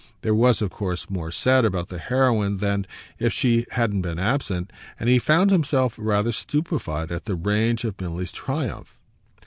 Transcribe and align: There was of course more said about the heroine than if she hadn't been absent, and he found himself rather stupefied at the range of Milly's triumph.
There 0.21 0.33
was 0.33 0.63
of 0.63 0.71
course 0.71 1.11
more 1.11 1.29
said 1.31 1.63
about 1.63 1.89
the 1.89 1.99
heroine 1.99 2.57
than 2.57 2.87
if 3.19 3.31
she 3.33 3.67
hadn't 3.69 4.01
been 4.01 4.17
absent, 4.17 4.73
and 4.99 5.07
he 5.09 5.19
found 5.19 5.51
himself 5.51 5.93
rather 5.95 6.31
stupefied 6.31 7.11
at 7.11 7.25
the 7.25 7.35
range 7.35 7.83
of 7.83 8.01
Milly's 8.01 8.31
triumph. 8.31 8.97